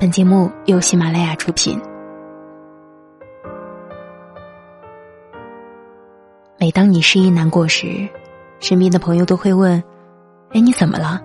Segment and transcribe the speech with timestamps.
[0.00, 1.76] 本节目由喜马拉雅出品。
[6.56, 8.08] 每当你失意难过时，
[8.60, 9.82] 身边的朋友都会问
[10.54, 11.20] ：“哎，你怎么了？”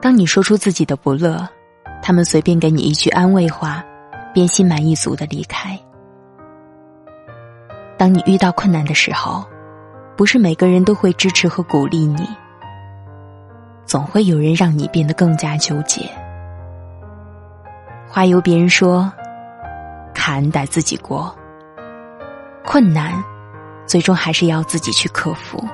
[0.00, 1.46] 当你说出自己的不乐，
[2.02, 3.84] 他们随便给你一句安慰话，
[4.32, 5.78] 便心满意足的离开。
[7.98, 9.44] 当你遇到困难的时候，
[10.16, 12.26] 不是每个人都会支持和鼓励你，
[13.84, 16.08] 总会有人让你变得更加纠结。
[18.14, 19.12] 话由别人说，
[20.14, 21.36] 坎得自己过。
[22.64, 23.12] 困难，
[23.86, 25.66] 最终还是要自己去克服。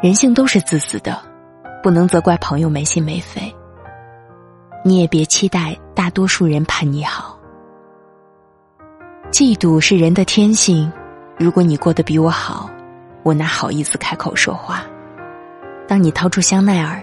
[0.00, 1.20] 人性都是自私的，
[1.82, 3.52] 不能责怪朋友没心没肺。
[4.84, 7.36] 你也别期待大多数人盼你好。
[9.32, 10.92] 嫉妒是人的天性，
[11.36, 12.70] 如果你过得比我好，
[13.24, 14.84] 我哪好意思开口说话？
[15.88, 17.02] 当你掏出香奈儿，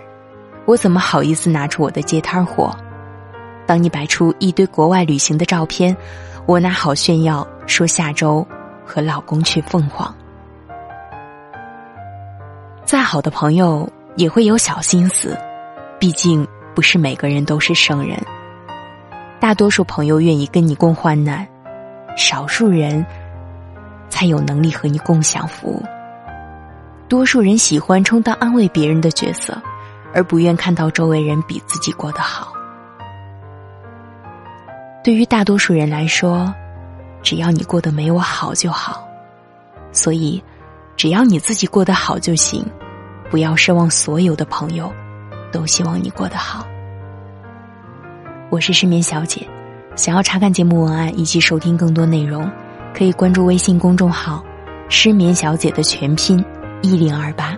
[0.65, 2.73] 我怎么好意思拿出我的街摊货？
[3.69, 5.95] 当你摆出一堆国外旅行的照片，
[6.47, 8.43] 我拿好炫耀说下周
[8.83, 10.11] 和老公去凤凰？
[12.83, 15.37] 再好的朋友也会有小心思，
[15.99, 16.47] 毕竟。
[16.75, 18.17] 不是每个人都是圣人，
[19.37, 21.45] 大多数朋友愿意跟你共患难，
[22.15, 23.05] 少数人
[24.07, 25.83] 才有能力和你共享福。
[27.09, 29.61] 多数人喜欢充当安慰别人的角色，
[30.13, 32.48] 而不愿看到周围人比自己过得好。
[35.03, 36.53] 对于大多数人来说，
[37.21, 39.07] 只要你过得没我好就好，
[39.91, 40.41] 所以
[40.95, 42.65] 只要你自己过得好就行，
[43.29, 44.91] 不要奢望所有的朋友。
[45.51, 46.63] 都希望你过得好。
[48.51, 49.47] 我是失眠小姐，
[49.95, 52.47] 想要查看节目文案以及收听更多内容，
[52.93, 54.43] 可以关注微信公众号
[54.89, 56.45] “失眠小姐”的全拼
[56.83, 57.57] 一零二八。